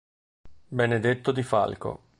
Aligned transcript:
Benedetto 0.69 1.31
Di 1.31 1.43
Falco 1.43 2.09